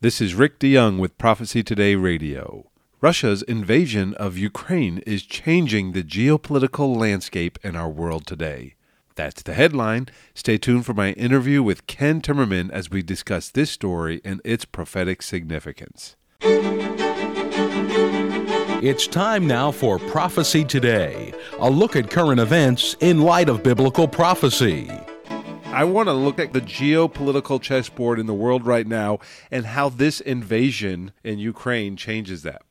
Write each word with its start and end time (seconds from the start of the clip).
This 0.00 0.20
is 0.20 0.36
Rick 0.36 0.60
DeYoung 0.60 1.00
with 1.00 1.18
Prophecy 1.18 1.64
Today 1.64 1.96
Radio. 1.96 2.70
Russia's 3.00 3.42
invasion 3.42 4.14
of 4.14 4.38
Ukraine 4.38 4.98
is 4.98 5.24
changing 5.24 5.90
the 5.90 6.04
geopolitical 6.04 6.96
landscape 6.96 7.58
in 7.64 7.74
our 7.74 7.88
world 7.88 8.24
today. 8.24 8.76
That's 9.16 9.42
the 9.42 9.54
headline. 9.54 10.06
Stay 10.34 10.56
tuned 10.56 10.86
for 10.86 10.94
my 10.94 11.14
interview 11.14 11.64
with 11.64 11.88
Ken 11.88 12.20
Timmerman 12.20 12.70
as 12.70 12.90
we 12.90 13.02
discuss 13.02 13.48
this 13.48 13.72
story 13.72 14.20
and 14.24 14.40
its 14.44 14.64
prophetic 14.64 15.20
significance. 15.20 16.14
It's 18.80 19.08
time 19.08 19.48
now 19.48 19.72
for 19.72 19.98
Prophecy 19.98 20.64
Today, 20.64 21.34
a 21.58 21.68
look 21.68 21.96
at 21.96 22.08
current 22.08 22.38
events 22.38 22.94
in 23.00 23.22
light 23.22 23.48
of 23.48 23.64
biblical 23.64 24.06
prophecy. 24.06 24.88
I 25.78 25.84
want 25.84 26.08
to 26.08 26.12
look 26.12 26.40
at 26.40 26.52
the 26.52 26.60
geopolitical 26.60 27.62
chessboard 27.62 28.18
in 28.18 28.26
the 28.26 28.34
world 28.34 28.66
right 28.66 28.84
now 28.84 29.20
and 29.48 29.64
how 29.64 29.88
this 29.88 30.18
invasion 30.18 31.12
in 31.22 31.38
Ukraine 31.38 31.96
changes 31.96 32.42
that. 32.42 32.62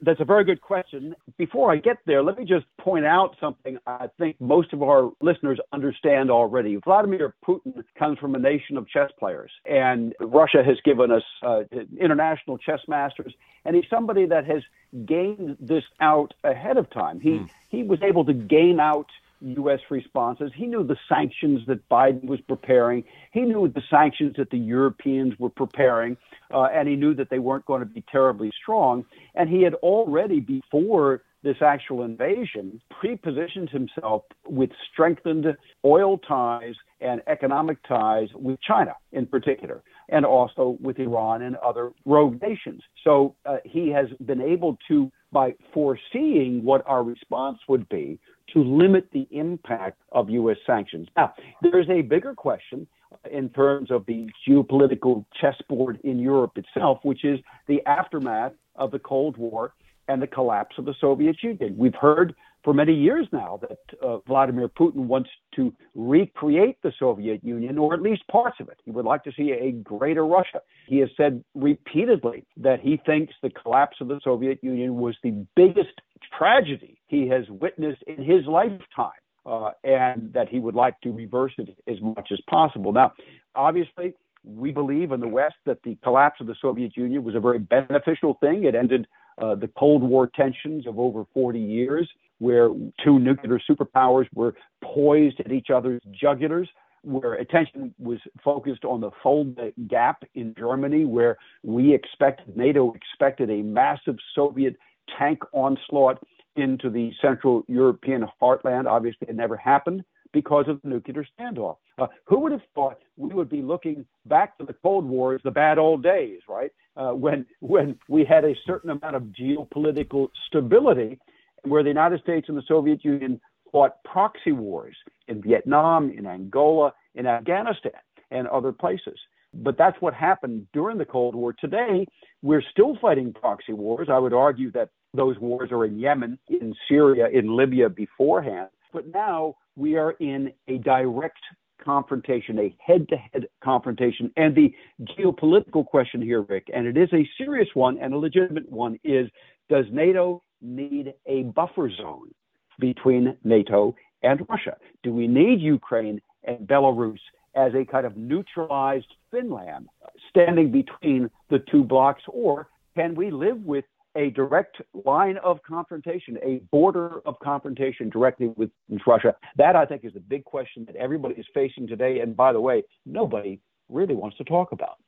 That's 0.00 0.20
a 0.20 0.24
very 0.24 0.44
good 0.44 0.62
question. 0.62 1.14
Before 1.36 1.70
I 1.70 1.76
get 1.76 1.98
there, 2.06 2.22
let 2.22 2.38
me 2.38 2.46
just 2.46 2.64
point 2.80 3.04
out 3.04 3.36
something 3.38 3.76
I 3.86 4.08
think 4.18 4.40
most 4.40 4.72
of 4.72 4.82
our 4.82 5.10
listeners 5.20 5.60
understand 5.74 6.30
already. 6.30 6.76
Vladimir 6.76 7.34
Putin 7.46 7.84
comes 7.98 8.18
from 8.18 8.34
a 8.34 8.38
nation 8.38 8.78
of 8.78 8.88
chess 8.88 9.10
players, 9.18 9.50
and 9.66 10.14
Russia 10.18 10.62
has 10.64 10.78
given 10.86 11.10
us 11.10 11.22
uh, 11.42 11.64
international 12.00 12.56
chess 12.56 12.80
masters, 12.88 13.34
and 13.66 13.76
he's 13.76 13.84
somebody 13.90 14.24
that 14.24 14.46
has 14.46 14.62
gained 15.04 15.58
this 15.60 15.84
out 16.00 16.32
ahead 16.44 16.78
of 16.78 16.88
time. 16.90 17.20
He 17.20 17.30
mm. 17.30 17.50
he 17.68 17.82
was 17.82 18.02
able 18.02 18.24
to 18.24 18.32
game 18.32 18.80
out 18.80 19.08
U.S. 19.44 19.80
responses. 19.90 20.50
He 20.54 20.66
knew 20.66 20.84
the 20.84 20.96
sanctions 21.08 21.60
that 21.66 21.88
Biden 21.88 22.24
was 22.24 22.40
preparing. 22.40 23.04
He 23.32 23.42
knew 23.42 23.68
the 23.68 23.82
sanctions 23.90 24.34
that 24.38 24.50
the 24.50 24.58
Europeans 24.58 25.34
were 25.38 25.50
preparing, 25.50 26.16
uh, 26.52 26.68
and 26.74 26.88
he 26.88 26.96
knew 26.96 27.14
that 27.14 27.30
they 27.30 27.38
weren't 27.38 27.66
going 27.66 27.80
to 27.80 27.86
be 27.86 28.04
terribly 28.10 28.50
strong. 28.60 29.04
And 29.34 29.48
he 29.48 29.62
had 29.62 29.74
already, 29.74 30.40
before 30.40 31.22
this 31.42 31.56
actual 31.60 32.02
invasion, 32.02 32.80
pre-positioned 32.90 33.68
himself 33.68 34.22
with 34.48 34.70
strengthened 34.90 35.46
oil 35.84 36.16
ties 36.16 36.74
and 37.00 37.20
economic 37.26 37.76
ties 37.86 38.28
with 38.34 38.58
China 38.62 38.94
in 39.12 39.26
particular, 39.26 39.82
and 40.08 40.24
also 40.24 40.78
with 40.80 40.98
Iran 40.98 41.42
and 41.42 41.56
other 41.56 41.92
rogue 42.06 42.40
nations. 42.40 42.80
So 43.04 43.36
uh, 43.44 43.58
he 43.64 43.90
has 43.90 44.06
been 44.24 44.40
able 44.40 44.78
to, 44.88 45.12
by 45.30 45.54
foreseeing 45.74 46.64
what 46.64 46.82
our 46.86 47.04
response 47.04 47.58
would 47.68 47.88
be, 47.90 48.18
to 48.52 48.62
limit 48.62 49.08
the 49.12 49.26
impact 49.30 50.00
of 50.12 50.30
U.S. 50.30 50.56
sanctions. 50.66 51.08
Now, 51.16 51.34
there's 51.62 51.88
a 51.88 52.02
bigger 52.02 52.34
question 52.34 52.86
in 53.30 53.48
terms 53.50 53.90
of 53.90 54.04
the 54.06 54.28
geopolitical 54.46 55.24
chessboard 55.40 56.00
in 56.04 56.18
Europe 56.18 56.58
itself, 56.58 56.98
which 57.02 57.24
is 57.24 57.38
the 57.66 57.84
aftermath 57.86 58.52
of 58.76 58.90
the 58.90 58.98
Cold 58.98 59.36
War 59.36 59.72
and 60.08 60.20
the 60.20 60.26
collapse 60.26 60.76
of 60.78 60.84
the 60.84 60.94
Soviet 61.00 61.42
Union. 61.42 61.74
We've 61.78 61.94
heard 61.94 62.34
for 62.62 62.72
many 62.72 62.94
years 62.94 63.26
now 63.30 63.60
that 63.60 63.78
uh, 64.02 64.18
Vladimir 64.26 64.68
Putin 64.68 65.06
wants 65.06 65.30
to 65.54 65.72
recreate 65.94 66.78
the 66.82 66.92
Soviet 66.98 67.44
Union, 67.44 67.76
or 67.78 67.94
at 67.94 68.02
least 68.02 68.26
parts 68.28 68.56
of 68.58 68.68
it. 68.68 68.78
He 68.84 68.90
would 68.90 69.04
like 69.04 69.22
to 69.24 69.32
see 69.36 69.52
a 69.52 69.70
greater 69.70 70.26
Russia. 70.26 70.60
He 70.86 70.98
has 70.98 71.10
said 71.16 71.44
repeatedly 71.54 72.44
that 72.56 72.80
he 72.80 73.00
thinks 73.04 73.34
the 73.42 73.50
collapse 73.50 73.98
of 74.00 74.08
the 74.08 74.20
Soviet 74.24 74.58
Union 74.62 74.96
was 74.96 75.14
the 75.22 75.46
biggest 75.54 76.00
tragedy 76.38 76.98
he 77.06 77.28
has 77.28 77.44
witnessed 77.48 78.02
in 78.06 78.22
his 78.22 78.46
lifetime. 78.46 79.12
Uh, 79.46 79.72
and 79.84 80.32
that 80.32 80.48
he 80.48 80.58
would 80.58 80.74
like 80.74 80.98
to 81.02 81.12
reverse 81.12 81.52
it 81.58 81.68
as 81.86 82.00
much 82.00 82.28
as 82.32 82.40
possible. 82.48 82.94
Now, 82.94 83.12
obviously, 83.54 84.14
we 84.42 84.72
believe 84.72 85.12
in 85.12 85.20
the 85.20 85.28
West 85.28 85.56
that 85.66 85.82
the 85.82 85.98
collapse 86.02 86.40
of 86.40 86.46
the 86.46 86.54
Soviet 86.62 86.96
Union 86.96 87.24
was 87.24 87.34
a 87.34 87.40
very 87.40 87.58
beneficial 87.58 88.38
thing. 88.40 88.64
It 88.64 88.74
ended 88.74 89.06
uh, 89.38 89.54
the 89.54 89.68
Cold 89.78 90.02
War 90.02 90.30
tensions 90.34 90.86
of 90.86 90.98
over 90.98 91.24
40 91.34 91.58
years, 91.58 92.08
where 92.38 92.68
two 93.04 93.18
nuclear 93.18 93.60
superpowers 93.68 94.26
were 94.34 94.54
poised 94.82 95.40
at 95.40 95.52
each 95.52 95.68
other's 95.68 96.00
jugulars, 96.22 96.68
where 97.02 97.34
attention 97.34 97.94
was 97.98 98.18
focused 98.42 98.84
on 98.84 99.00
the 99.00 99.10
Fulda 99.22 99.72
Gap 99.88 100.24
in 100.34 100.54
Germany, 100.58 101.04
where 101.04 101.36
we 101.62 101.94
expected, 101.94 102.56
NATO 102.56 102.94
expected 102.94 103.50
a 103.50 103.62
massive 103.62 104.16
Soviet 104.34 104.76
tank 105.18 105.40
onslaught 105.52 106.22
into 106.56 106.90
the 106.90 107.12
Central 107.20 107.62
European 107.68 108.26
heartland. 108.40 108.86
Obviously, 108.86 109.28
it 109.28 109.36
never 109.36 109.56
happened 109.56 110.04
because 110.32 110.66
of 110.68 110.80
the 110.82 110.88
nuclear 110.88 111.24
standoff. 111.38 111.76
Uh, 111.98 112.08
who 112.24 112.40
would 112.40 112.52
have 112.52 112.60
thought 112.74 112.98
we 113.16 113.32
would 113.32 113.48
be 113.48 113.62
looking 113.62 114.04
back 114.26 114.58
to 114.58 114.64
the 114.64 114.74
Cold 114.82 115.04
War 115.04 115.34
as 115.34 115.40
the 115.44 115.50
bad 115.50 115.78
old 115.78 116.02
days, 116.02 116.40
right? 116.48 116.72
Uh, 116.96 117.12
when 117.12 117.46
when 117.60 117.96
we 118.08 118.24
had 118.24 118.44
a 118.44 118.54
certain 118.66 118.90
amount 118.90 119.16
of 119.16 119.22
geopolitical 119.40 120.28
stability, 120.48 121.18
where 121.62 121.82
the 121.82 121.88
United 121.88 122.20
States 122.20 122.48
and 122.48 122.58
the 122.58 122.62
Soviet 122.66 123.04
Union 123.04 123.40
fought 123.70 124.02
proxy 124.04 124.52
wars 124.52 124.96
in 125.28 125.42
Vietnam, 125.42 126.10
in 126.10 126.26
Angola, 126.26 126.92
in 127.14 127.26
Afghanistan, 127.26 127.92
and 128.30 128.46
other 128.48 128.72
places. 128.72 129.18
But 129.52 129.78
that's 129.78 130.00
what 130.00 130.14
happened 130.14 130.66
during 130.72 130.98
the 130.98 131.04
Cold 131.04 131.34
War. 131.34 131.52
Today, 131.52 132.06
we're 132.42 132.62
still 132.72 132.98
fighting 133.00 133.32
proxy 133.32 133.72
wars. 133.72 134.08
I 134.10 134.18
would 134.18 134.32
argue 134.32 134.70
that 134.72 134.90
those 135.14 135.38
wars 135.38 135.70
are 135.72 135.84
in 135.84 135.98
Yemen, 135.98 136.38
in 136.48 136.74
Syria, 136.88 137.28
in 137.32 137.56
Libya 137.56 137.88
beforehand. 137.88 138.68
But 138.92 139.08
now 139.08 139.56
we 139.76 139.96
are 139.96 140.12
in 140.12 140.52
a 140.68 140.78
direct 140.78 141.38
confrontation, 141.82 142.58
a 142.58 142.74
head 142.84 143.08
to 143.08 143.16
head 143.16 143.46
confrontation. 143.62 144.30
And 144.36 144.54
the 144.54 144.72
geopolitical 145.18 145.84
question 145.84 146.20
here, 146.22 146.42
Rick, 146.42 146.68
and 146.74 146.86
it 146.86 146.96
is 146.96 147.08
a 147.12 147.28
serious 147.38 147.68
one 147.74 147.98
and 147.98 148.14
a 148.14 148.18
legitimate 148.18 148.70
one, 148.70 148.98
is 149.04 149.28
does 149.68 149.84
NATO 149.92 150.42
need 150.60 151.14
a 151.26 151.42
buffer 151.44 151.90
zone 151.90 152.30
between 152.78 153.36
NATO 153.44 153.94
and 154.22 154.46
Russia? 154.48 154.76
Do 155.02 155.12
we 155.12 155.26
need 155.26 155.60
Ukraine 155.60 156.20
and 156.44 156.66
Belarus 156.66 157.18
as 157.54 157.72
a 157.74 157.84
kind 157.84 158.06
of 158.06 158.16
neutralized 158.16 159.12
Finland 159.30 159.88
standing 160.30 160.70
between 160.70 161.30
the 161.50 161.60
two 161.70 161.84
blocs? 161.84 162.22
Or 162.28 162.68
can 162.96 163.14
we 163.14 163.30
live 163.30 163.64
with 163.64 163.84
a 164.16 164.30
direct 164.30 164.80
line 165.04 165.38
of 165.38 165.62
confrontation, 165.62 166.38
a 166.42 166.58
border 166.70 167.20
of 167.26 167.38
confrontation 167.40 168.10
directly 168.10 168.48
with 168.48 168.70
Russia? 169.06 169.34
That, 169.56 169.76
I 169.76 169.84
think, 169.86 170.04
is 170.04 170.12
the 170.12 170.20
big 170.20 170.44
question 170.44 170.84
that 170.86 170.96
everybody 170.96 171.34
is 171.34 171.46
facing 171.52 171.86
today. 171.86 172.20
And 172.20 172.36
by 172.36 172.52
the 172.52 172.60
way, 172.60 172.84
nobody 173.04 173.60
really 173.88 174.14
wants 174.14 174.36
to 174.38 174.44
talk 174.44 174.72
about. 174.72 174.98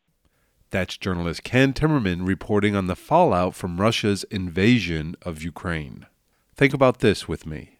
That's 0.71 0.97
journalist 0.97 1.45
Ken 1.45 1.73
Timmerman 1.73 2.27
reporting 2.27 2.75
on 2.75 2.89
the 2.89 2.97
fallout 2.97 3.55
from 3.55 3.81
Russia's 3.81 4.25
invasion 4.25 5.15
of 5.23 5.43
Ukraine. 5.43 6.07
Think 6.55 6.75
about 6.75 6.99
this 6.99 7.29
with 7.29 7.47
me. 7.47 7.76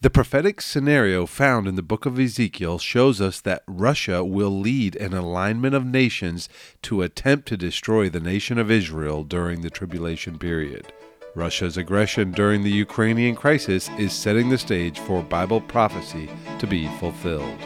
The 0.00 0.10
prophetic 0.10 0.60
scenario 0.60 1.26
found 1.26 1.66
in 1.66 1.74
the 1.74 1.82
book 1.82 2.06
of 2.06 2.20
Ezekiel 2.20 2.78
shows 2.78 3.20
us 3.20 3.40
that 3.40 3.64
Russia 3.66 4.22
will 4.22 4.56
lead 4.60 4.94
an 4.94 5.12
alignment 5.12 5.74
of 5.74 5.84
nations 5.84 6.48
to 6.82 7.02
attempt 7.02 7.48
to 7.48 7.56
destroy 7.56 8.08
the 8.08 8.20
nation 8.20 8.58
of 8.58 8.70
Israel 8.70 9.24
during 9.24 9.62
the 9.62 9.70
tribulation 9.70 10.38
period. 10.38 10.92
Russia's 11.34 11.76
aggression 11.76 12.30
during 12.30 12.62
the 12.62 12.70
Ukrainian 12.70 13.34
crisis 13.34 13.90
is 13.98 14.12
setting 14.12 14.50
the 14.50 14.58
stage 14.58 15.00
for 15.00 15.20
Bible 15.20 15.60
prophecy 15.60 16.30
to 16.60 16.66
be 16.68 16.86
fulfilled. 16.98 17.58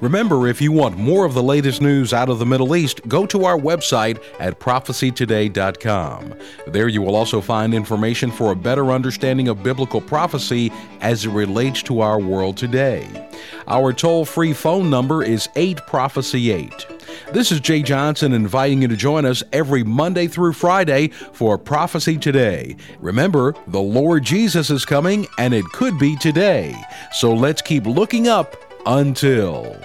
Remember, 0.00 0.48
if 0.48 0.62
you 0.62 0.72
want 0.72 0.96
more 0.96 1.26
of 1.26 1.34
the 1.34 1.42
latest 1.42 1.82
news 1.82 2.14
out 2.14 2.30
of 2.30 2.38
the 2.38 2.46
Middle 2.46 2.74
East, 2.74 3.06
go 3.06 3.26
to 3.26 3.44
our 3.44 3.58
website 3.58 4.22
at 4.38 4.58
prophecytoday.com. 4.58 6.34
There 6.68 6.88
you 6.88 7.02
will 7.02 7.14
also 7.14 7.42
find 7.42 7.74
information 7.74 8.30
for 8.30 8.50
a 8.50 8.56
better 8.56 8.92
understanding 8.92 9.48
of 9.48 9.62
biblical 9.62 10.00
prophecy 10.00 10.72
as 11.02 11.26
it 11.26 11.30
relates 11.30 11.82
to 11.82 12.00
our 12.00 12.18
world 12.18 12.56
today. 12.56 13.28
Our 13.68 13.92
toll 13.92 14.24
free 14.24 14.54
phone 14.54 14.88
number 14.88 15.22
is 15.22 15.50
8 15.54 15.86
Prophecy 15.86 16.50
8. 16.50 16.86
This 17.34 17.52
is 17.52 17.60
Jay 17.60 17.82
Johnson 17.82 18.32
inviting 18.32 18.80
you 18.80 18.88
to 18.88 18.96
join 18.96 19.26
us 19.26 19.42
every 19.52 19.84
Monday 19.84 20.28
through 20.28 20.54
Friday 20.54 21.08
for 21.08 21.58
Prophecy 21.58 22.16
Today. 22.16 22.76
Remember, 23.00 23.54
the 23.66 23.80
Lord 23.80 24.24
Jesus 24.24 24.70
is 24.70 24.84
coming, 24.84 25.26
and 25.38 25.52
it 25.52 25.64
could 25.66 25.98
be 25.98 26.16
today. 26.16 26.74
So 27.12 27.34
let's 27.34 27.60
keep 27.60 27.84
looking 27.84 28.26
up 28.26 28.56
until. 28.90 29.76